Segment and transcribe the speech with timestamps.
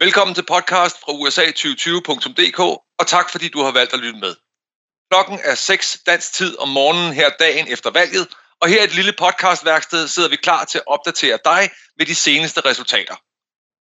[0.00, 2.60] Velkommen til podcast fra USA2020.dk,
[3.00, 4.34] og tak fordi du har valgt at lytte med.
[5.10, 8.28] Klokken er 6 dansk tid om morgenen her dagen efter valget,
[8.60, 12.14] og her i et lille podcastværksted sidder vi klar til at opdatere dig med de
[12.14, 13.16] seneste resultater.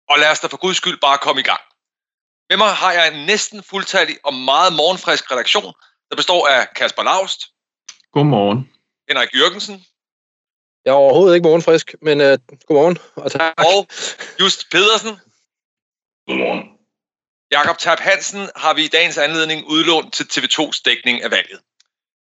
[0.08, 1.60] Og lad os da for guds skyld bare komme i gang.
[2.51, 5.72] Med mig har jeg en næsten fuldtallig og meget morgenfrisk redaktion,
[6.10, 7.40] der består af Kasper Laust.
[8.12, 8.72] Godmorgen.
[9.08, 9.85] Henrik Jørgensen.
[10.85, 13.54] Jeg er overhovedet ikke morgenfrisk, men uh, godmorgen og tak.
[13.58, 13.88] Og
[14.40, 15.21] Just Pedersen.
[16.30, 16.62] Godmorgen.
[17.50, 21.60] Jakob Tab Hansen har vi i dagens anledning udlånt til TV2's dækning af valget.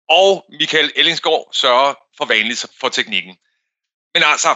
[0.09, 3.37] Og Michael Ellingsgaard sørger for vanligt for teknikken.
[4.15, 4.49] Men altså,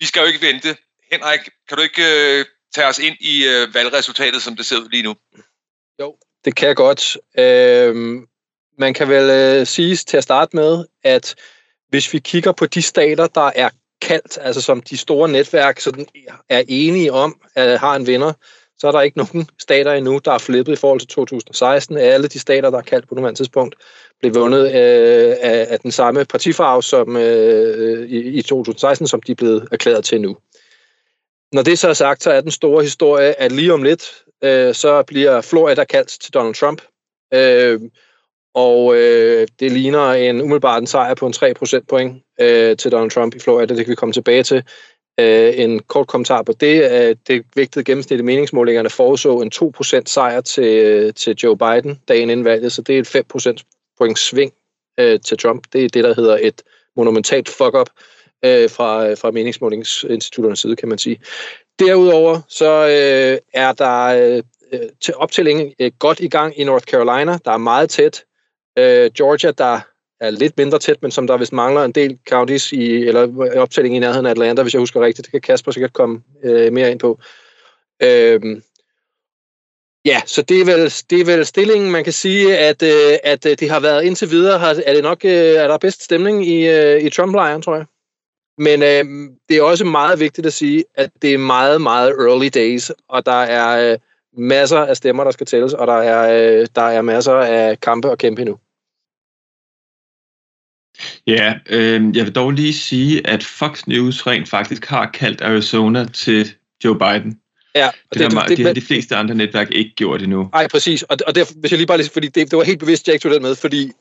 [0.00, 0.76] vi skal jo ikke vente.
[1.12, 4.88] Henrik, kan du ikke øh, tage os ind i øh, valgresultatet, som det ser ud
[4.88, 5.14] lige nu?
[6.00, 7.16] Jo, det kan jeg godt.
[7.38, 8.22] Uh,
[8.78, 11.34] man kan vel øh, sige til at starte med, at
[11.88, 13.70] hvis vi kigger på de stater, der er
[14.00, 16.06] kaldt, altså som de store netværk sådan
[16.48, 18.32] er enige om, at har en vinder,
[18.82, 21.96] så er der ikke nogen stater endnu, der er flippet i forhold til 2016.
[21.96, 23.74] Alle de stater, der er kaldt på nuværende tidspunkt,
[24.20, 29.32] blev vundet øh, af, af den samme partifarve som øh, i, i 2016, som de
[29.32, 30.36] er blevet erklæret til nu.
[31.52, 34.74] Når det så er sagt, så er den store historie, at lige om lidt, øh,
[34.74, 36.82] så bliver Florida kaldt til Donald Trump.
[37.34, 37.80] Øh,
[38.54, 43.10] og øh, det ligner en umiddelbart en sejr på en 3% point øh, til Donald
[43.10, 43.74] Trump i Florida.
[43.74, 44.64] Det kan vi komme tilbage til.
[45.20, 46.92] Øh, en kort kommentar på det.
[46.92, 52.00] Øh, det vægtede gennemsnit i meningsmålingerne forudså en 2% sejr til, øh, til Joe Biden
[52.08, 54.52] dagen inden valget, så det er et 5% point sving
[55.00, 55.64] øh, til Trump.
[55.72, 56.62] Det er det, der hedder et
[56.96, 57.90] monumentalt fuck-up
[58.44, 61.20] øh, fra, øh, fra meningsmålingsinstitutternes side, kan man sige.
[61.78, 66.84] Derudover så øh, er der øh, øh, til optællingen øh, godt i gang i North
[66.84, 67.38] Carolina.
[67.44, 68.24] Der er meget tæt.
[68.78, 69.80] Øh, Georgia, der
[70.22, 73.96] er lidt mindre tæt, men som der vist mangler en del counties i, eller optælling
[73.96, 75.26] i nærheden af Atlanta, hvis jeg husker rigtigt.
[75.26, 77.18] Det kan Kasper sikkert komme øh, mere ind på.
[78.02, 78.62] Øhm,
[80.04, 83.46] Ja, så det er vel, det er vel stillingen, man kan sige, at, øh, at
[83.46, 86.46] øh, det har været indtil videre, har, er det nok, øh, er der bedst stemning
[86.46, 87.84] i, øh, i Trump-lejren, tror jeg.
[88.58, 92.48] Men øh, det er også meget vigtigt at sige, at det er meget, meget early
[92.54, 93.98] days, og der er øh,
[94.38, 98.10] masser af stemmer, der skal tælles, og der er, øh, der er masser af kampe
[98.10, 98.58] og kæmpe endnu.
[101.26, 106.04] Ja, øh, jeg vil dog lige sige, at Fox News rent faktisk har kaldt Arizona
[106.04, 106.54] til
[106.84, 107.38] Joe Biden.
[107.74, 110.48] Ja, og det, det, har, det, det har de fleste andre netværk ikke gjort endnu.
[110.52, 111.02] Nej, præcis.
[111.02, 113.14] Og, og derfor, hvis jeg lige bare lige, fordi det, det var helt bevidst, jeg
[113.14, 113.92] ikke tog den med, fordi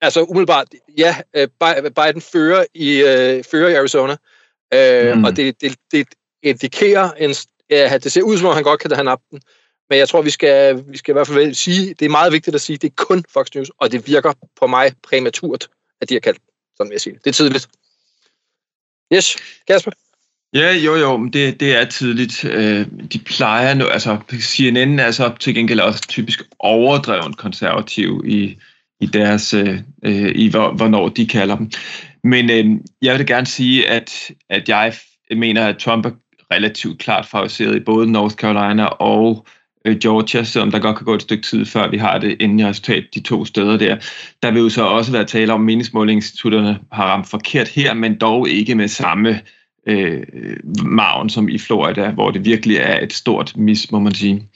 [0.00, 0.66] altså umiddelbart,
[0.98, 1.48] ja, øh,
[1.96, 4.16] Biden fører i, uh, fører i Arizona,
[4.74, 5.24] uh, mm.
[5.24, 6.06] og det, det, det
[6.42, 7.34] indikerer, en,
[7.70, 9.40] ja, det ser ud som om, han godt kan have den,
[9.90, 12.54] men jeg tror, vi skal, vi skal i hvert fald sige, det er meget vigtigt
[12.54, 15.68] at sige, det er kun Fox News, og det virker på mig præmaturt,
[16.00, 16.38] at de har kaldt,
[16.76, 17.26] sådan vil jeg sige det.
[17.26, 17.68] Er tidligt.
[19.12, 19.36] Yes,
[19.68, 19.90] Kasper?
[20.54, 22.44] Ja, jo, jo, men det, det er tidligt.
[22.44, 28.56] Øh, de plejer nu, altså CNN er så til gengæld også typisk overdrevet konservativ i,
[29.00, 31.70] i deres, øh, øh i hvornår de kalder dem.
[32.24, 34.94] Men øh, jeg vil gerne sige, at, at jeg
[35.36, 36.10] mener, at Trump er
[36.50, 39.46] relativt klart favoriseret i både North Carolina og
[39.86, 42.68] øh, Georgia, selvom der godt kan gå et stykke tid, før vi har det endelige
[42.68, 43.96] resultat de to steder der.
[44.42, 48.18] Der vil jo så også være tale om, at meningsmålingsinstitutterne har ramt forkert her, men
[48.18, 49.40] dog ikke med samme
[49.86, 50.22] øh,
[50.84, 54.48] maven som i Florida, hvor det virkelig er et stort mis, må man sige.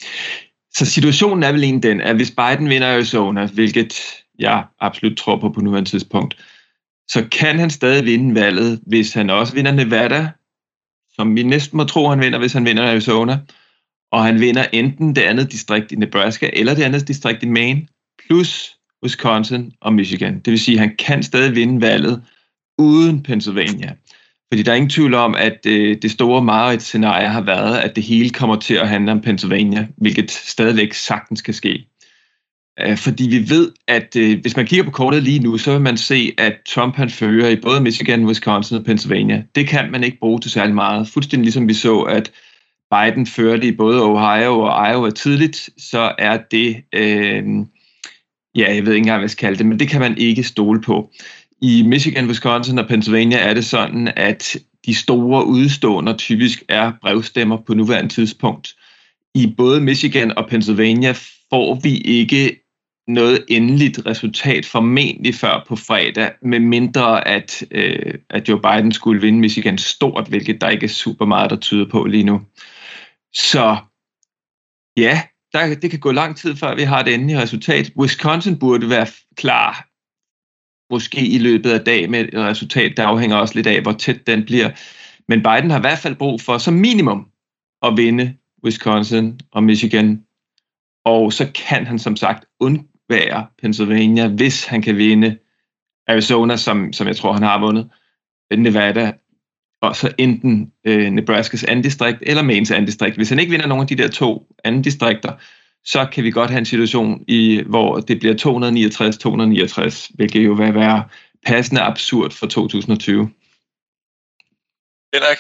[0.75, 3.95] Så situationen er vel en den, at hvis Biden vinder Arizona, hvilket
[4.39, 6.37] jeg absolut tror på på nuværende tidspunkt,
[7.09, 10.29] så kan han stadig vinde valget, hvis han også vinder Nevada,
[11.13, 13.39] som vi næsten må tro, han vinder, hvis han vinder Arizona,
[14.13, 17.87] og han vinder enten det andet distrikt i Nebraska, eller det andet distrikt i Maine,
[18.27, 20.35] plus Wisconsin og Michigan.
[20.35, 22.23] Det vil sige, at han kan stadig vinde valget
[22.79, 23.95] uden Pennsylvania.
[24.53, 27.97] Fordi der er ingen tvivl om, at øh, det store meget scenarie har været, at
[27.97, 31.87] det hele kommer til at handle om Pennsylvania, hvilket stadigvæk sagtens kan ske.
[32.81, 35.81] Øh, fordi vi ved, at øh, hvis man kigger på kortet lige nu, så vil
[35.81, 39.43] man se, at Trump han fører i både Michigan, Wisconsin og Pennsylvania.
[39.55, 41.09] Det kan man ikke bruge til særlig meget.
[41.09, 42.31] Fuldstændig ligesom vi så, at
[42.91, 47.45] Biden førte i både Ohio og Iowa tidligt, så er det, øh,
[48.55, 50.43] ja, jeg ved ikke engang, hvad jeg skal kalde det, men det kan man ikke
[50.43, 51.11] stole på.
[51.63, 54.57] I Michigan, Wisconsin og Pennsylvania er det sådan, at
[54.87, 58.75] de store udstående typisk er brevstemmer på nuværende tidspunkt.
[59.35, 61.15] I både Michigan og Pennsylvania
[61.51, 62.61] får vi ikke
[63.09, 69.21] noget endeligt resultat formentlig før på fredag, med mindre at, øh, at Joe Biden skulle
[69.21, 72.41] vinde Michigan stort, hvilket der ikke er super meget, der tyder på lige nu.
[73.35, 73.77] Så
[74.97, 75.23] ja,
[75.53, 77.93] der, det kan gå lang tid, før vi har det endelige resultat.
[77.97, 79.07] Wisconsin burde være
[79.37, 79.91] klar
[80.91, 84.27] måske i løbet af dag med et resultat, der afhænger også lidt af, hvor tæt
[84.27, 84.71] den bliver.
[85.29, 87.27] Men Biden har i hvert fald brug for som minimum
[87.83, 90.25] at vinde Wisconsin og Michigan.
[91.05, 95.39] Og så kan han som sagt undvære Pennsylvania, hvis han kan vinde
[96.07, 97.91] Arizona, som, som jeg tror, han har vundet,
[98.57, 99.13] Nevada,
[99.81, 103.17] og så enten øh, Nebraskas anden distrikt eller Maines anden distrikt.
[103.17, 105.33] Hvis han ikke vinder nogen af de der to anden distrikter,
[105.85, 108.35] så kan vi godt have en situation, i, hvor det bliver
[109.95, 111.05] 269-269, hvilket jo vil være
[111.47, 113.31] passende absurd for 2020.
[115.15, 115.39] Henrik?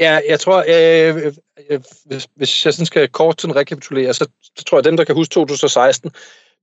[0.00, 1.32] Ja, jeg tror, øh,
[1.70, 4.28] øh, hvis, hvis jeg sådan skal kort sådan rekapitulere, så,
[4.58, 6.10] så tror jeg, dem, der kan huske 2016,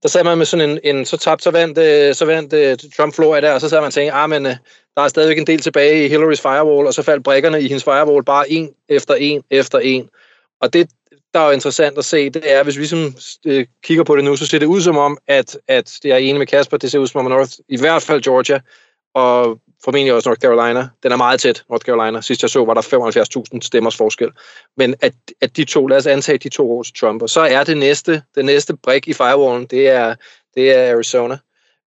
[0.02, 2.90] der sad man med sådan en, en så tabt, så vandt, øh, så vandt uh,
[2.96, 4.52] Trump Florida, og så sad man og tænkte, ah, men uh,
[4.96, 7.84] der er stadigvæk en del tilbage i Hillarys firewall, og så faldt brækkerne i hendes
[7.84, 10.08] firewall bare en efter en efter en.
[10.60, 10.90] Og det,
[11.34, 13.14] der er jo interessant at se, det er, hvis vi som,
[13.46, 16.16] øh, kigger på det nu, så ser det ud som om, at, at det er
[16.16, 18.60] enig med Kasper, det ser ud som om, at North, i hvert fald Georgia,
[19.14, 20.88] og formentlig også North Carolina.
[21.02, 22.20] Den er meget tæt, North Carolina.
[22.20, 24.30] Sidst jeg så, var der 75.000 stemmers forskel.
[24.76, 27.40] Men at, at de to, lad os antage de to år til Trump, og så
[27.40, 30.14] er det næste, det næste brik i firewallen, det er,
[30.54, 31.38] det er Arizona.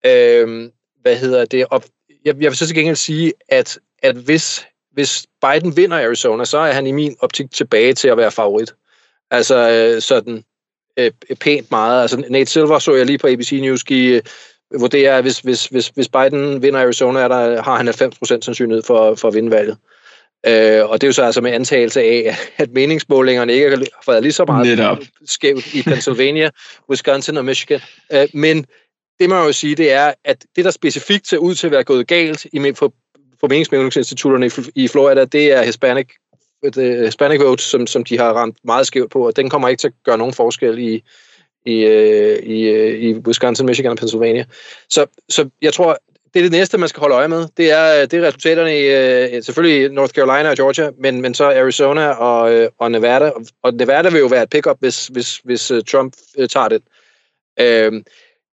[0.07, 0.71] Øhm,
[1.03, 1.67] hvad hedder det?
[1.71, 1.83] Og
[2.27, 6.59] jeg, jeg vil så til gengæld sige, at, at hvis, hvis Biden vinder Arizona, så
[6.59, 8.75] er han i min optik tilbage til at være favorit.
[9.31, 10.45] Altså øh, sådan
[10.97, 12.03] øh, pænt meget.
[12.03, 14.23] Altså Nate Silver så jeg lige på ABC News give
[14.81, 17.93] vurderer, at hvis, hvis, hvis, hvis Biden vinder Arizona, er der, har han 90%
[18.23, 19.77] sandsynlighed for, for at vinde valget.
[20.47, 24.23] Øh, og det er jo så altså med antagelse af, at meningsmålingerne ikke har været
[24.23, 24.99] lige så meget Netop.
[25.27, 26.51] skævt i Pennsylvania,
[26.91, 27.81] Wisconsin og Michigan.
[28.13, 28.67] Øh, men
[29.21, 31.85] det man jo sige, det er, at det, der specifikt ser ud til at være
[31.85, 32.93] gået galt i, for,
[33.41, 34.51] for meningsmålingsinstitutterne i,
[34.85, 36.09] i Florida, det er Hispanic,
[36.63, 39.81] det, Hispanic vote, som, som de har ramt meget skævt på, og den kommer ikke
[39.81, 41.03] til at gøre nogen forskel i,
[41.67, 44.45] i, øh, i, øh, i Wisconsin, Michigan og Pennsylvania.
[44.89, 45.99] Så, så jeg tror,
[46.35, 47.49] det er det næste, man skal holde øje med.
[47.57, 48.81] Det er, øh, det er resultaterne
[49.39, 53.33] i selvfølgelig North Carolina og Georgia, men, men så Arizona og, og Nevada.
[53.63, 56.15] Og Nevada vil jo være et pick-up, hvis, hvis, hvis Trump
[56.51, 56.83] tager det.
[57.61, 58.03] Øh,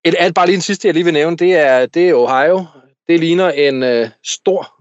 [0.09, 2.65] et, et, bare lige en sidste, jeg lige vil nævne, det er, det er Ohio.
[3.07, 4.73] Det ligner en øh, stor,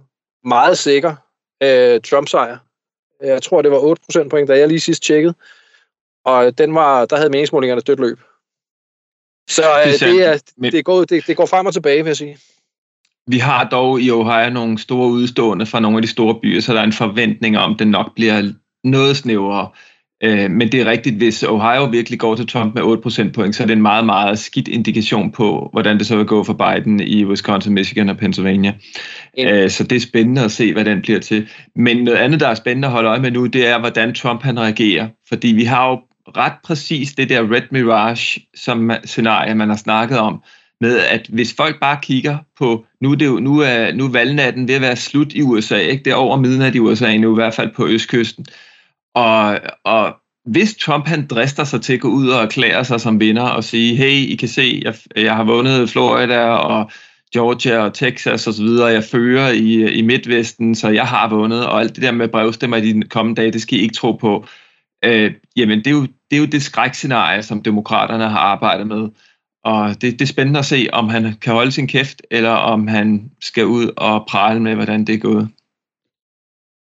[0.48, 1.16] meget sikker
[1.62, 2.58] øh, Trump-sejr.
[3.22, 5.34] Jeg tror, det var 8 procentpoint, da jeg lige sidst tjekkede
[6.28, 8.20] og den var, der havde meningsmålingerne stødt løb.
[9.48, 12.16] Så øh, det, det, er, det, går, det, det går frem og tilbage, vil jeg
[12.16, 12.38] sige.
[13.26, 16.72] Vi har dog i Ohio nogle store udstående fra nogle af de store byer, så
[16.72, 18.52] der er en forventning om, at det nok bliver
[18.84, 19.70] noget snævrere.
[20.24, 23.62] Øh, men det er rigtigt, hvis Ohio virkelig går til Trump med 8 procentpoint, så
[23.62, 27.00] er det en meget, meget skidt indikation på, hvordan det så vil gå for Biden
[27.00, 28.72] i Wisconsin, Michigan og Pennsylvania.
[29.38, 29.68] Ja.
[29.68, 31.48] Så det er spændende at se, hvad den bliver til.
[31.76, 34.42] Men noget andet, der er spændende at holde øje med nu, det er, hvordan Trump
[34.42, 35.08] han reagerer.
[35.28, 36.00] Fordi vi har jo
[36.36, 40.42] ret præcis det der Red Mirage som scenarie, man har snakket om,
[40.80, 44.10] med at hvis folk bare kigger på, nu er, det jo, nu er, nu er
[44.10, 46.04] valgnatten ved at være slut i USA, ikke?
[46.04, 48.46] det er over midnat i USA nu, i hvert fald på østkysten.
[49.14, 53.20] Og, og hvis Trump han drister sig til at gå ud og erklære sig som
[53.20, 56.90] vinder og sige, hey, I kan se, jeg, jeg har vundet Florida og
[57.32, 61.66] Georgia og Texas og så videre, jeg fører i, i Midtvesten, så jeg har vundet,
[61.66, 64.12] og alt det der med brevstemmer i de kommende dage, det skal I ikke tro
[64.12, 64.46] på
[65.04, 69.08] øh, jamen det er, jo, det er jo det skrækscenarie, som demokraterne har arbejdet med.
[69.64, 72.86] Og det, det er spændende at se, om han kan holde sin kæft, eller om
[72.86, 75.48] han skal ud og prale med, hvordan det er gået.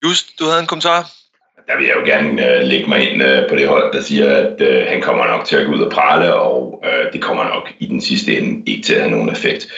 [0.05, 1.11] Just, du havde en kommentar?
[1.69, 4.37] Der vil jeg jo gerne øh, lægge mig ind øh, på det hold, der siger,
[4.37, 7.45] at øh, han kommer nok til at gå ud og prale, og øh, det kommer
[7.45, 9.69] nok i den sidste ende ikke til at have nogen effekt.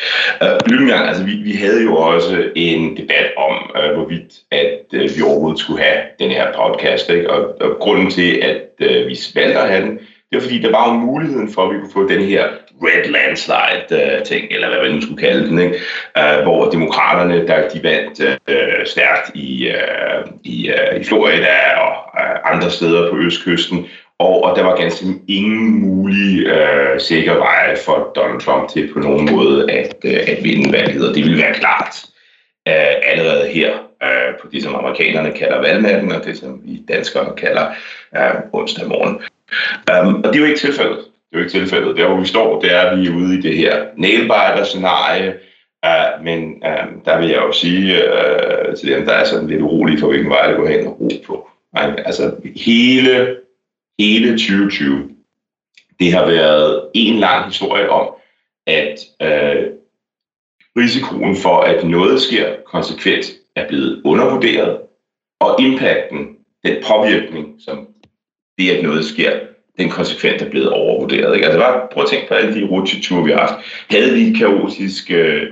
[0.42, 5.16] Øh, gang, altså vi, vi havde jo også en debat om, øh, hvorvidt at øh,
[5.16, 7.30] vi overhovedet skulle have den her podcast, ikke?
[7.30, 9.98] Og, og grunden til, at øh, vi valgte at have den,
[10.32, 12.44] det var fordi, der var jo muligheden for, at vi kunne få den her
[12.82, 15.74] red landslide-ting, øh, eller hvad man nu skulle kalde den, ikke?
[16.18, 21.94] Uh, hvor demokraterne, der de vandt uh, stærkt i, uh, i, uh, i Florida og
[22.20, 23.86] uh, andre steder på østkysten,
[24.18, 28.98] og, og der var ganske ingen mulig uh, sikker vej for Donald Trump til på
[28.98, 32.04] nogen måde at, uh, at vinde valget, og det ville være klart
[32.68, 33.72] uh, allerede her
[34.40, 37.66] på det, som amerikanerne kalder valgnatten, og det, som vi danskere kalder
[38.16, 39.20] øh, onsdag morgen.
[39.90, 40.98] Um, og det er jo ikke tilfældet.
[40.98, 41.96] Det er jo ikke tilfældet.
[41.96, 45.34] Der hvor vi står, det er, at vi er ude i det her nailbiter-scenarie,
[45.86, 49.62] uh, men uh, der vil jeg jo sige uh, til dem, der er sådan lidt
[49.62, 51.48] urolige for, hvilken vej det går hen og ro på.
[51.74, 53.36] Altså hele,
[53.98, 55.10] hele 2020,
[56.00, 58.14] det har været en lang historie om,
[58.66, 59.72] at uh,
[60.76, 64.78] risikoen for, at noget sker konsekvent, er blevet undervurderet,
[65.40, 67.88] og impacten, den påvirkning, som
[68.58, 69.32] det, at noget sker,
[69.78, 71.34] den konsekvent er blevet overvurderet.
[71.34, 71.46] Ikke?
[71.46, 73.54] Altså bare prøv at tænke på alle de rutsjeture, vi har haft.
[73.90, 75.42] Havde vi et kaotisk, øh,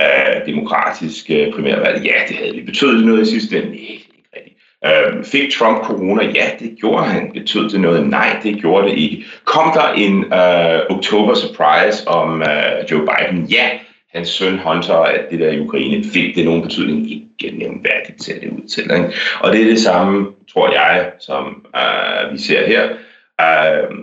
[0.00, 2.04] øh demokratisk øh, primærvalg?
[2.04, 2.62] Ja, det havde vi.
[2.62, 3.68] Betød det noget i sidste ende?
[3.68, 4.56] Nej, ikke rigtigt.
[4.86, 6.24] Øh, fik Trump corona?
[6.34, 7.30] Ja, det gjorde han.
[7.32, 8.08] Betød det noget?
[8.08, 9.24] Nej, det gjorde det ikke.
[9.44, 13.44] Kom der en øh, oktober surprise om øh, Joe Biden?
[13.44, 13.70] Ja,
[14.12, 17.10] hans søn Hunter, at det der i Ukraine, fik det nogen betydning?
[17.10, 18.82] Ikke nævnværdigt ser det ud til.
[18.82, 19.12] Ikke?
[19.40, 22.88] Og det er det samme, tror jeg, som øh, vi ser her.
[23.40, 23.96] Øh,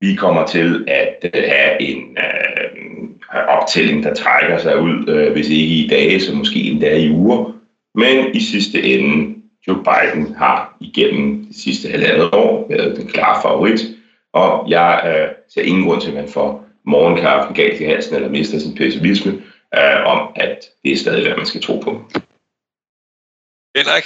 [0.00, 5.48] vi kommer til at øh, have en øh, optælling, der trækker sig ud, øh, hvis
[5.48, 7.52] ikke i dage, så måske endda i uger.
[7.94, 9.34] Men i sidste ende,
[9.68, 13.80] Joe Biden har igennem de sidste halvandet år været den klare favorit,
[14.32, 18.28] og jeg øh, ser ingen grund til, at man får morgenkaffen galt i halsen eller
[18.28, 19.32] mister sin pessimisme
[19.74, 22.02] øh, om, at det er stadig, hvad man skal tro på.
[23.76, 24.04] Henrik?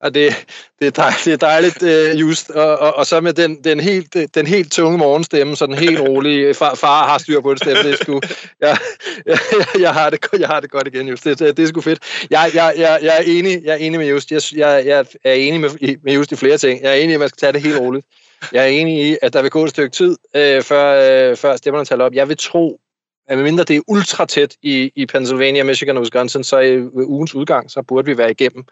[0.00, 0.46] Og det,
[0.78, 2.50] det, er dejligt, det er dejligt uh, just.
[2.50, 6.00] Og, og, og så med den, den, helt, den helt tunge morgenstemme, så den helt
[6.00, 8.20] rolige, far, far har styr på det stemme, det er sgu,
[8.60, 8.78] jeg,
[9.26, 9.38] jeg,
[9.80, 11.24] jeg, har det, jeg har det godt igen, Just.
[11.24, 12.26] Det, det, det er sgu fedt.
[12.30, 14.32] Jeg, jeg, jeg, jeg, er enig, jeg er enig med Just.
[14.32, 16.82] Jeg, jeg, jeg er enig med, med Just i flere ting.
[16.82, 18.06] Jeg er enig i, at man skal tage det helt roligt.
[18.52, 21.56] Jeg er enig i, at der vil gå et stykke tid, øh, før, øh, før
[21.56, 22.14] stemmerne taler op.
[22.14, 22.80] Jeg vil tro,
[23.28, 27.34] at medmindre det er ultra tæt i, i Pennsylvania, Michigan og Wisconsin, så i ugens
[27.34, 28.64] udgang, så burde vi være igennem.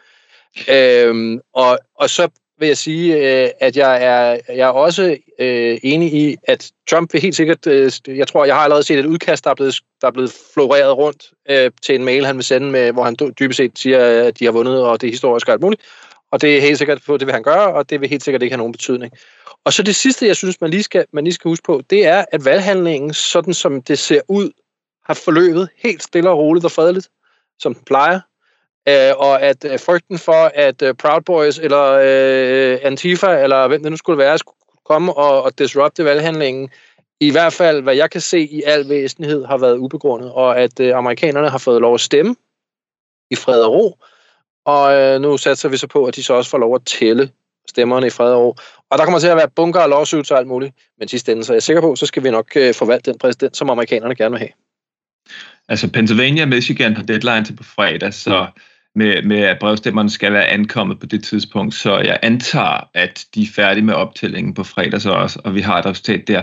[0.69, 5.79] Øh, og, og så vil jeg sige, øh, at jeg er, jeg er også øh,
[5.83, 9.07] enig i, at Trump vil helt sikkert, øh, jeg tror, jeg har allerede set et
[9.07, 12.45] udkast, der er blevet, der er blevet floreret rundt øh, til en mail, han vil
[12.45, 15.49] sende med, hvor han dybest set siger, at de har vundet, og det er historisk
[15.49, 15.83] og alt muligt.
[16.33, 18.43] Og det er helt sikkert på, det vil han gøre, og det vil helt sikkert
[18.43, 19.13] ikke have nogen betydning.
[19.65, 22.07] Og så det sidste, jeg synes, man lige skal, man lige skal huske på, det
[22.07, 24.51] er, at valghandlingen, sådan som det ser ud,
[25.05, 27.09] har forløbet helt stille og roligt og fredeligt,
[27.59, 28.21] som den plejer.
[28.89, 33.83] Øh, og at øh, frygten for, at øh, Proud Boys eller øh, Antifa, eller hvem
[33.83, 36.71] det nu skulle være, skulle komme og, og disrupte valghandlingen,
[37.21, 40.81] i hvert fald, hvad jeg kan se i al væsenhed, har været ubegrundet, og at
[40.81, 42.37] øh, amerikanerne har fået lov at stemme
[43.31, 43.99] i fred og ro,
[44.65, 47.31] og øh, nu satser vi så på, at de så også får lov at tælle
[47.69, 48.57] stemmerne i fred og ro.
[48.91, 51.45] Og der kommer til at være bunker og lawsuits og alt muligt, men sidste ende,
[51.45, 54.15] så er jeg sikker på, så skal vi nok øh, forvalte den præsident, som amerikanerne
[54.15, 54.51] gerne vil have.
[55.69, 58.47] Altså Pennsylvania og Michigan har deadline til på fredag, så
[58.95, 63.43] med, med at brevstemmerne skal være ankommet på det tidspunkt, så jeg antager, at de
[63.43, 66.43] er færdige med optællingen på fredag så også, og vi har et resultat der.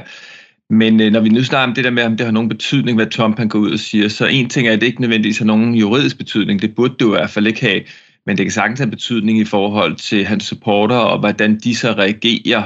[0.69, 2.97] Men øh, når vi nu snakker om det der med, om det har nogen betydning,
[2.97, 5.37] hvad Trump han går ud og siger, så en ting er, at det ikke nødvendigvis
[5.37, 7.81] har nogen juridisk betydning, det burde du i hvert fald ikke have,
[8.29, 11.91] men det kan sagtens have betydning i forhold til hans supporter og hvordan de så
[11.91, 12.63] reagerer,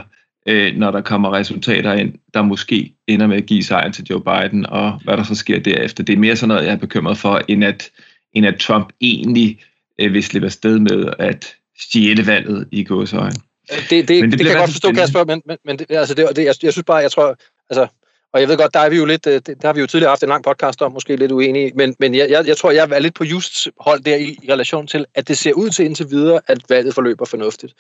[0.48, 4.22] øh, når der kommer resultater ind, der måske ender med at give sejren til Joe
[4.22, 6.04] Biden, og hvad der så sker derefter.
[6.04, 7.90] Det er mere sådan noget, jeg er bekymret for, end at,
[8.34, 9.60] end at Trump egentlig
[10.00, 13.36] øh, vil slippe afsted med at stjæle valget i gåsøjne.
[13.70, 16.28] Det, det, det, det kan jeg godt forstå, Kasper, men, men, men det, altså det,
[16.36, 17.38] det, jeg, jeg synes bare, jeg tror,
[17.70, 17.88] altså,
[18.34, 20.12] og jeg ved godt, der er vi jo lidt, øh, der har vi jo tidligere
[20.12, 22.90] haft en lang podcast om, måske lidt uenige, men, men jeg, jeg, jeg tror, jeg
[22.92, 25.86] er lidt på just hold der i, i relation til, at det ser ud til
[25.86, 27.74] indtil videre, at valget forløber fornuftigt.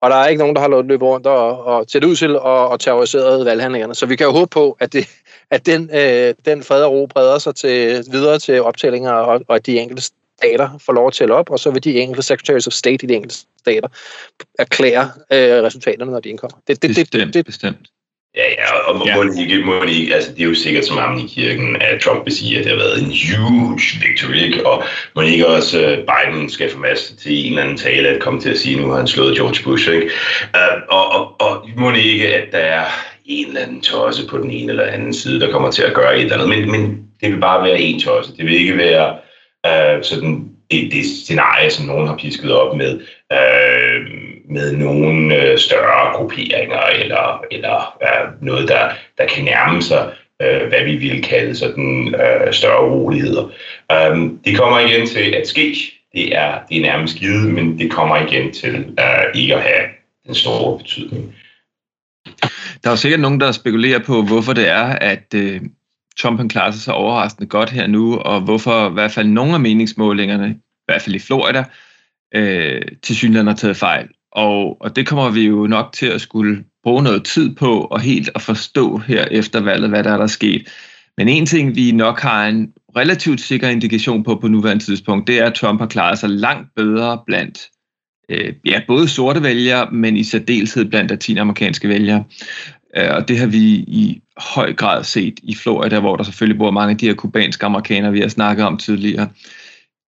[0.00, 2.16] Og der er ikke nogen, der har lov at løbe rundt og, og det ud
[2.16, 3.94] til og, og terroriseret valghandlingerne.
[3.94, 5.08] Så vi kan jo håbe på, at, det,
[5.50, 9.56] at den, øh, den fred og ro breder sig til, videre til optællinger, og, og
[9.56, 10.02] at de enkelte
[10.38, 13.06] stater får lov at tælle op, og så vil de enkelte secretaries of state i
[13.06, 13.88] de enkelte stater
[14.58, 16.58] erklære øh, resultaterne, når de indkommer.
[16.66, 17.90] Det, det, bestemt, det, det, bestemt.
[18.36, 19.16] Ja, ja, og må, ja.
[19.16, 22.24] Må ikke, må ikke, altså det er jo sikkert som ham i kirken, at Trump
[22.24, 24.66] vil sige, at det har været en huge victory, ikke?
[24.66, 28.22] og må ikke også uh, Biden skal få masser til en eller anden tale at
[28.22, 30.10] komme til at sige, at nu har han slået George Bush, ikke?
[30.54, 32.84] Uh, og, og, og må ikke, at der er
[33.24, 36.16] en eller anden tosse på den ene eller anden side, der kommer til at gøre
[36.16, 39.16] et eller andet, men, men det vil bare være en tosse, det vil ikke være
[39.66, 43.00] uh, sådan det, det scenarie, som nogen har pisket op med,
[43.32, 44.06] øh,
[44.50, 50.68] med nogle øh, større grupperinger eller, eller øh, noget, der, der kan nærme sig, øh,
[50.68, 53.50] hvad vi vil kalde sådan øh, større uroligheder.
[53.92, 55.76] Øh, det kommer igen til at ske.
[56.14, 59.86] Det er, det er nærmest givet, men det kommer igen til øh, ikke at have
[60.26, 61.34] den store betydning.
[62.82, 65.60] Der er jo sikkert nogen, der spekulerer på, hvorfor det er, at øh,
[66.18, 69.54] Trump han klarer sig så overraskende godt her nu, og hvorfor i hvert fald nogle
[69.54, 71.64] af meningsmålingerne, i hvert fald i Florida,
[72.36, 74.08] øh, til synligheden har taget fejl.
[74.32, 78.00] Og, og det kommer vi jo nok til at skulle bruge noget tid på og
[78.00, 80.68] helt at forstå her efter valget, hvad der er der sket.
[81.18, 85.38] Men en ting, vi nok har en relativt sikker indikation på på nuværende tidspunkt, det
[85.38, 87.68] er, at Trump har klaret sig langt bedre blandt
[88.28, 92.24] øh, ja, både sorte vælgere, men i særdeleshed blandt latinamerikanske vælgere.
[92.96, 96.70] Øh, og det har vi i høj grad set i Florida, hvor der selvfølgelig bor
[96.70, 99.28] mange af de her kubanske amerikanere, vi har snakket om tidligere.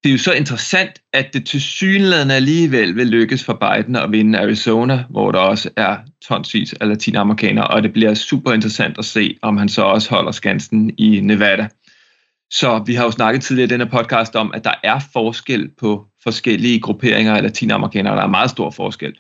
[0.05, 4.12] Det er jo så interessant, at det til synligheden alligevel vil lykkes for Biden at
[4.12, 5.97] vinde Arizona, hvor der også er
[6.28, 10.33] tonsvis af latinamerikanere, og det bliver super interessant at se, om han så også holder
[10.33, 11.69] skansen i Nevada.
[12.50, 16.07] Så vi har jo snakket tidligere i denne podcast om, at der er forskel på
[16.23, 18.17] forskellige grupperinger af latinamerikanere.
[18.17, 19.14] Der er meget stor forskel.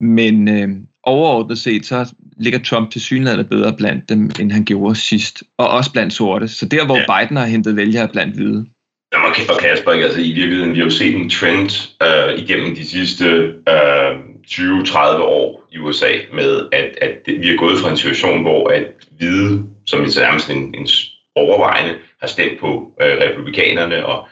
[0.00, 0.68] Men øh,
[1.02, 5.42] overordnet set, så ligger Trump til synligheden bedre blandt dem, end han gjorde sidst.
[5.58, 6.48] Og også blandt sorte.
[6.48, 7.24] Så der, hvor ja.
[7.24, 8.66] Biden har hentet vælgere blandt hvide.
[9.12, 11.70] Jamen, og Kasper, altså i virkeligheden, vi har jo set en trend
[12.02, 13.24] øh, igennem de sidste
[13.68, 14.12] øh,
[14.46, 18.86] 20-30 år i USA med, at, at vi er gået fra en situation, hvor at
[19.18, 20.88] hvide, som er nærmest en, en
[21.34, 24.28] overvejende, har stemt på øh, republikanerne og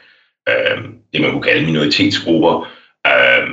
[0.49, 0.77] øh,
[1.13, 2.67] det, man kunne kalde minoritetsgrupper,
[3.07, 3.47] øh,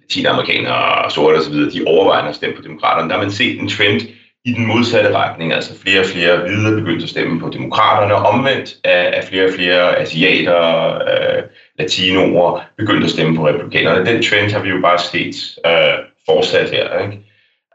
[0.00, 3.08] latinamerikanere og sorte osv., de overvejende har stemt på demokraterne.
[3.08, 4.00] Der har man set en trend
[4.46, 8.22] i den modsatte retning, altså flere og flere hvide begyndte at stemme på demokraterne, og
[8.22, 11.42] omvendt af, flere og flere asiater, øh,
[11.78, 14.06] latinoer begyndte at stemme på republikanerne.
[14.06, 15.36] Den trend har vi jo bare set
[15.66, 17.18] øh, fortsat her ikke?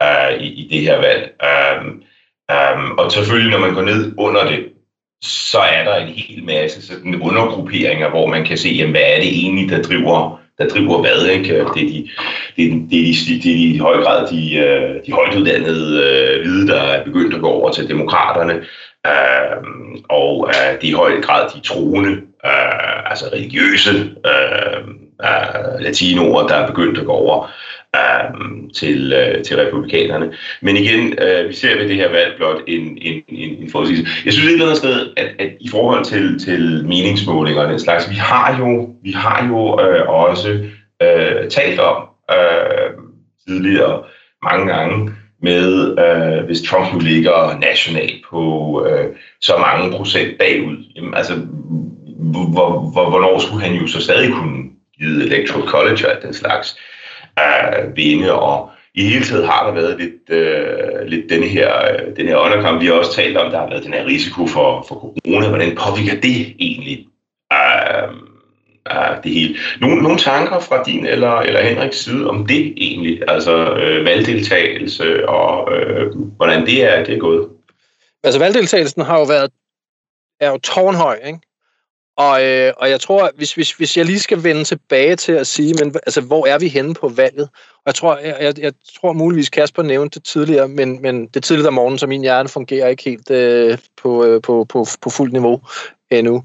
[0.04, 1.34] Øh, i, i det her valg.
[1.52, 2.04] Um,
[2.56, 4.66] um, og selvfølgelig, når man går ned under det,
[5.24, 9.20] så er der en hel masse sådan undergrupperinger, hvor man kan se, jamen, hvad er
[9.20, 11.26] det egentlig, der driver der driver hvad.
[11.26, 11.44] Ikke?
[11.44, 12.08] Det, er de,
[12.56, 15.12] det, er de, det, er de, det er de i høj grad de, øh, de
[15.12, 18.54] højt uddannede øh, hvide, der er begyndt at gå over til demokraterne,
[19.08, 19.58] øh,
[20.10, 22.12] og øh, det er i høj grad de troende,
[22.46, 23.92] øh, altså religiøse
[24.26, 24.88] øh,
[25.24, 27.48] øh, latinoer, der er begyndt at gå over
[27.96, 30.34] Øhm, til, øh, til republikanerne.
[30.62, 34.12] Men igen, øh, vi ser ved det her valg blot en, en, en, en forudsigelse.
[34.26, 37.80] Jeg synes et eller andet sted, at, at i forhold til, til meningsmålinger og den
[37.80, 40.50] slags, vi har jo, vi har jo øh, også
[41.02, 42.90] øh, talt om øh,
[43.48, 44.04] tidligere
[44.44, 48.44] mange gange, med, øh, hvis Trump nu ligger nationalt på
[48.86, 50.78] øh, så mange procent bagud.
[50.96, 51.34] Jamen, altså,
[52.54, 54.64] hvor, hvor, hvornår skulle han jo så stadig kunne
[54.98, 56.78] give Electoral College og den slags
[57.40, 62.16] øh, vinde, og i hele tiden har der været lidt, øh, lidt denne her, øh,
[62.16, 62.82] den her underkamp.
[62.82, 65.48] Vi har også talt om, der har været den her risiko for, for corona.
[65.48, 67.08] Hvordan påvirker det egentlig
[67.54, 68.10] øh,
[68.92, 69.56] øh, det hele?
[69.82, 73.22] Nogle, nogle tanker fra din eller, eller Henriks side om det egentlig?
[73.28, 77.48] Altså øh, valgdeltagelse og øh, hvordan det er, det er gået?
[78.24, 79.52] Altså valgdeltagelsen har jo været
[80.40, 81.40] er jo tårnhøj, ikke?
[82.18, 85.48] Og, øh, og jeg tror, hvis, hvis, hvis jeg lige skal vende tilbage til at
[85.48, 87.50] sige, men, altså, hvor er vi henne på valget?
[87.76, 91.44] Og jeg tror, jeg, jeg, jeg tror muligvis Kasper nævnte det tidligere, men, men det
[91.44, 95.10] tidligere om morgenen, så min hjerne fungerer ikke helt øh, på, øh, på, på, på
[95.10, 95.62] fuldt niveau
[96.12, 96.44] endnu.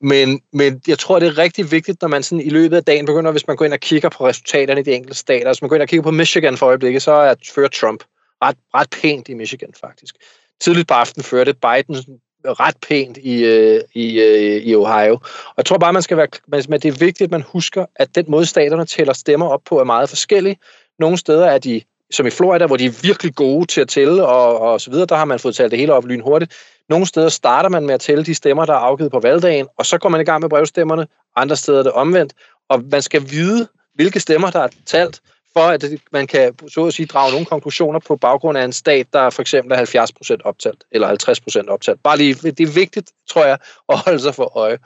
[0.00, 3.06] Men, men jeg tror, det er rigtig vigtigt, når man sådan i løbet af dagen
[3.06, 5.68] begynder, hvis man går ind og kigger på resultaterne i de enkelte stater, hvis man
[5.68, 8.04] går ind og kigger på Michigan for øjeblikket, så er fører Trump
[8.42, 10.14] ret, ret pænt i Michigan faktisk.
[10.60, 15.14] Tidligt på aftenen førte Biden ret pænt i, øh, i, øh, i Ohio.
[15.14, 16.28] Og jeg tror bare, man skal være,
[16.68, 19.80] men det er vigtigt, at man husker, at den måde, staterne tæller stemmer op på,
[19.80, 20.56] er meget forskellig.
[20.98, 24.26] Nogle steder er de, som i Florida, hvor de er virkelig gode til at tælle,
[24.26, 26.54] og, og så videre, der har man fået talt det hele op lynhurtigt.
[26.88, 29.86] Nogle steder starter man med at tælle de stemmer, der er afgivet på valgdagen, og
[29.86, 31.06] så går man i gang med brevstemmerne.
[31.36, 32.32] Andre steder er det omvendt.
[32.68, 35.20] Og man skal vide, hvilke stemmer, der er talt,
[35.52, 39.06] for at man kan så at sige, drage nogle konklusioner på baggrund af en stat,
[39.12, 40.06] der for eksempel er
[40.36, 42.02] 70% optalt, eller 50% optalt.
[42.02, 43.58] Bare lige, det er vigtigt, tror jeg,
[43.88, 44.78] at holde sig for øje.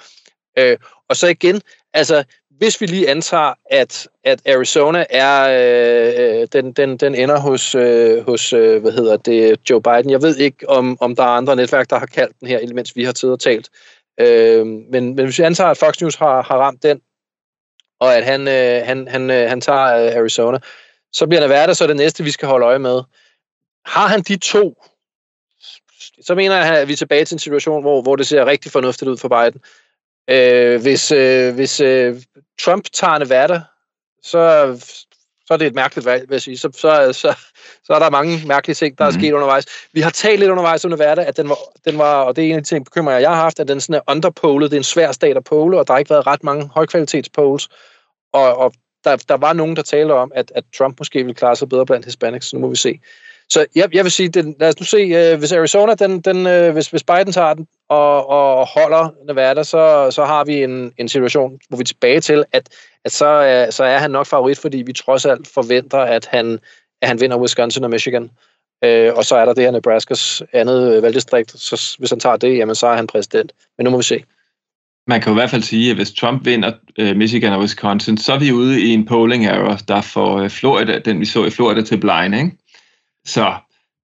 [0.58, 0.76] Øh,
[1.08, 1.60] og så igen,
[1.94, 5.48] altså, hvis vi lige antager, at, at Arizona er,
[6.40, 10.10] øh, den, den, den ender hos, øh, hos øh, hvad hedder det, Joe Biden.
[10.10, 12.96] Jeg ved ikke, om, om der er andre netværk, der har kaldt den her, mens
[12.96, 13.68] vi har tid og talt.
[14.20, 17.00] Øh, men, men hvis vi antager, at Fox News har, har ramt den,
[18.02, 20.58] og at han, øh, han, han, øh, han tager øh, Arizona.
[21.12, 23.02] Så bliver Nevada så det næste, vi skal holde øje med.
[23.84, 24.84] Har han de to,
[26.22, 28.72] så mener jeg, at vi er tilbage til en situation, hvor, hvor det ser rigtig
[28.72, 29.60] fornuftigt ud for Biden.
[30.30, 32.16] Øh, hvis øh, hvis øh,
[32.60, 33.60] Trump tager Nevada,
[34.22, 34.40] så,
[35.46, 36.58] så er det et mærkeligt valg, vil jeg sige.
[36.58, 37.34] Så, så, så,
[37.84, 39.20] så er der mange mærkelige ting, der er mm.
[39.20, 39.66] sket undervejs.
[39.92, 42.50] Vi har talt lidt undervejs om Nevada, at den var, den var, og det er
[42.50, 44.70] en af de ting, bekymrer jeg har haft, at den sådan er underpolet.
[44.70, 47.28] Det er en svær stat at pole, og der har ikke været ret mange højkvalitets
[47.28, 47.68] polls.
[48.32, 48.72] Og, og
[49.04, 51.86] der, der var nogen, der taler om, at, at Trump måske vil klare sig bedre
[51.86, 53.00] blandt hispanics, så nu må vi se.
[53.52, 56.46] Så jeg, jeg vil sige, den, lad os nu se, øh, hvis Arizona, den, den,
[56.46, 60.92] øh, hvis, hvis Biden tager den og, og holder Nevada, så, så har vi en,
[60.98, 62.68] en situation, hvor vi er tilbage til, at,
[63.04, 66.58] at så, øh, så er han nok favorit, fordi vi trods alt forventer, at han,
[67.02, 68.30] at han vinder Wisconsin og Michigan.
[68.84, 72.36] Øh, og så er der det her Nebraskas andet øh, valgdistrikt, så hvis han tager
[72.36, 73.52] det, jamen så er han præsident.
[73.78, 74.24] Men nu må vi se.
[75.06, 78.18] Man kan jo i hvert fald sige, at hvis Trump vinder øh, Michigan og Wisconsin,
[78.18, 81.44] så er vi ude i en polling error, der får øh, Florida, den vi så
[81.44, 82.50] i Florida til blind, ikke?
[83.24, 83.54] Så,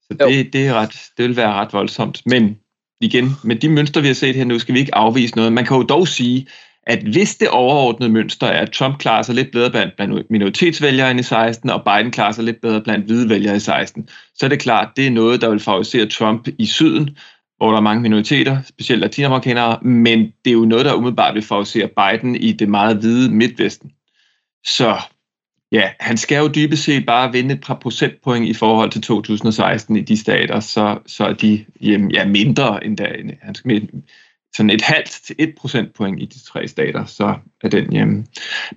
[0.03, 2.23] så det, det, er ret, det vil være ret voldsomt.
[2.27, 2.59] Men
[3.01, 5.53] igen, med de mønstre, vi har set her nu, skal vi ikke afvise noget.
[5.53, 6.47] Man kan jo dog sige,
[6.89, 11.11] at hvis det overordnede mønster er, at Trump klarer sig lidt bedre blandt, blandt minoritetsvælgere
[11.11, 14.47] end i 16, og Biden klarer sig lidt bedre blandt hvide vælgere i 16, så
[14.47, 17.17] er det klart, det er noget, der vil favorisere Trump i syden,
[17.57, 21.43] hvor der er mange minoriteter, specielt latinamerikanere, men det er jo noget, der umiddelbart vil
[21.43, 23.91] favorisere Biden i det meget hvide midtvesten.
[24.67, 24.97] Så
[25.73, 29.97] ja, han skal jo dybest set bare vinde et par procentpoint i forhold til 2016
[29.97, 33.09] i de stater, så, så er de jamen, ja, mindre end da.
[33.43, 33.81] Han skal med
[34.57, 38.27] sådan et halvt til et procentpoint i de tre stater, så er den hjemme.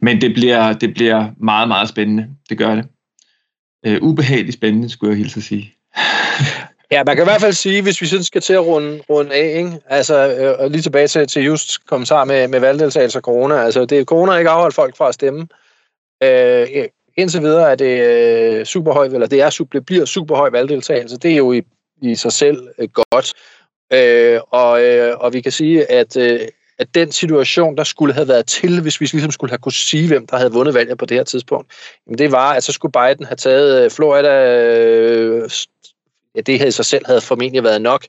[0.01, 2.27] Men det bliver, det bliver meget, meget spændende.
[2.49, 2.85] Det gør det.
[3.87, 5.75] Uh, ubehageligt spændende, skulle jeg hilse at sige.
[6.91, 9.35] Ja, man kan i hvert fald sige, hvis vi sådan skal til at runde, runde
[9.35, 9.79] af, ikke?
[9.85, 10.15] altså
[10.61, 14.37] øh, lige tilbage til, til just kommentar med, med valgdeltagelse og corona, altså det, corona
[14.37, 15.47] ikke afholdt folk fra at stemme.
[16.23, 16.67] Øh,
[17.17, 21.17] indtil videre er det øh, super høj, eller det, er, det bliver super høj valgdeltagelse,
[21.17, 21.61] det er jo i,
[22.01, 23.33] i sig selv øh, godt.
[23.93, 26.39] Øh, og, øh, og vi kan sige, at, øh,
[26.79, 30.07] at den situation, der skulle have været til, hvis vi ligesom skulle have kunne sige,
[30.07, 31.73] hvem der havde vundet valget på det her tidspunkt,
[32.07, 35.49] jamen det var, at så skulle Biden have taget øh, Florida, øh,
[36.35, 38.05] ja, det havde i sig selv havde formentlig været nok,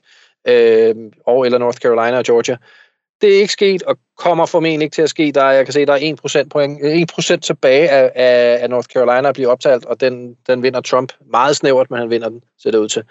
[0.47, 0.95] øh,
[1.25, 2.57] og eller North Carolina og Georgia.
[3.23, 5.31] Det er ikke sket, og kommer formentlig ikke til at ske.
[5.31, 8.87] Der, jeg kan se, der er 1%, point, øh, 1% tilbage af, af, af North
[8.87, 12.41] Carolina at blive optalt, og den, den vinder Trump meget snævert, men han vinder den,
[12.63, 13.03] ser det ud til.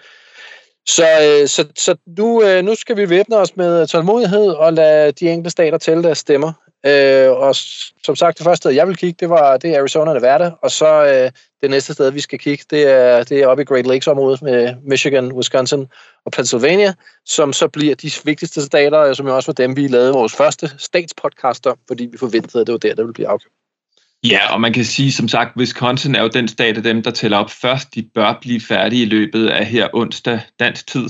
[0.87, 5.11] Så, øh, så, så nu, øh, nu skal vi væbne os med tålmodighed og lade
[5.11, 6.53] de enkelte stater tælle deres stemmer.
[6.85, 7.55] Øh, og
[8.03, 10.51] som sagt, det første sted, jeg vil kigge, det var det er Arizona og Nevada,
[10.61, 13.65] og så øh, det næste sted, vi skal kigge, det er, det er oppe i
[13.65, 15.87] Great Lakes-området med Michigan, Wisconsin
[16.25, 16.93] og Pennsylvania,
[17.25, 20.35] som så bliver de vigtigste stater, øh, som jo også var dem, vi lavede vores
[20.35, 23.51] første statspodcast om, fordi vi forventede, at det var der, der ville blive afgjort.
[24.23, 27.11] Ja, og man kan sige, som sagt, Wisconsin er jo den stat af dem, der
[27.11, 27.95] tæller op først.
[27.95, 31.09] De bør blive færdige i løbet af her onsdag dansk tid,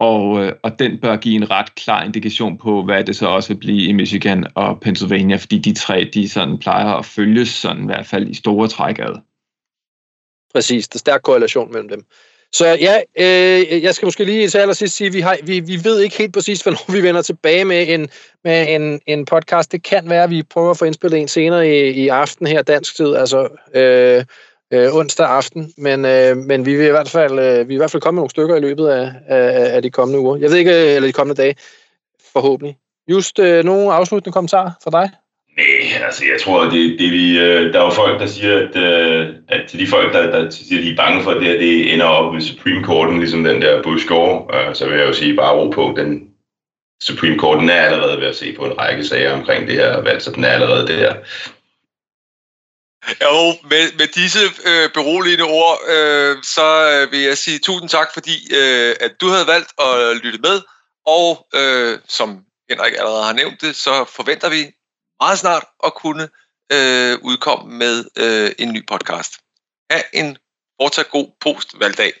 [0.00, 3.48] og, øh, og den bør give en ret klar indikation på, hvad det så også
[3.48, 7.82] vil blive i Michigan og Pennsylvania, fordi de tre, de sådan plejer at følges sådan
[7.82, 9.20] i hvert fald i store træk ad.
[10.54, 12.04] Præcis, der er stærk korrelation mellem dem.
[12.52, 15.84] Så ja, øh, jeg skal måske lige til allersidst sige, at vi, har, vi, vi
[15.84, 18.08] ved ikke helt præcis, hvornår vi vender tilbage med en,
[18.44, 19.72] med en, en podcast.
[19.72, 22.62] Det kan være, at vi prøver at få indspillet en senere i, i aften her
[22.62, 24.24] dansk tid, altså øh,
[24.72, 25.72] øh, onsdag aften.
[25.76, 28.20] Men, øh, men vi vil i hvert fald øh, vi i hvert fald komme med
[28.20, 30.36] nogle stykker i løbet af, af, af de kommende uger.
[30.36, 31.54] Jeg ved ikke, øh, eller de kommende dage,
[32.32, 32.76] forhåbentlig.
[33.08, 35.10] Just øh, nogle afsluttende kommentarer fra dig?
[35.56, 38.76] Nej, altså jeg tror, det, det vi, øh, der er jo folk, der siger, at,
[38.76, 41.46] øh, at til de folk, der, der siger, at de er bange for, at det,
[41.46, 44.98] her, det ender op ved Supreme Courten, ligesom den der Bush går, øh, så vil
[44.98, 46.28] jeg jo sige bare ro på, den
[47.02, 50.22] Supreme Courten er allerede ved at se på en række sager omkring det her valg,
[50.22, 51.14] så den er allerede der.
[53.06, 58.08] Jo, med, med disse øh, beroligende ord, øh, så øh, vil jeg sige tusind tak,
[58.12, 60.62] fordi øh, at du havde valgt at lytte med,
[61.06, 64.70] og øh, som Henrik allerede har nævnt det, så forventer vi
[65.20, 66.28] meget snart at kunne
[66.72, 69.32] øh, udkomme med øh, en ny podcast.
[69.90, 70.38] Ha' en
[70.80, 72.12] fortsat god post-valgdag.